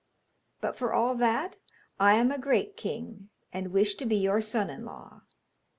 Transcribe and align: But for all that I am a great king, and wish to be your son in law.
But 0.61 0.75
for 0.75 0.93
all 0.93 1.13
that 1.17 1.57
I 1.99 2.15
am 2.15 2.31
a 2.31 2.39
great 2.39 2.75
king, 2.75 3.29
and 3.53 3.71
wish 3.71 3.93
to 3.97 4.05
be 4.07 4.15
your 4.15 4.41
son 4.41 4.71
in 4.71 4.83
law. 4.83 5.21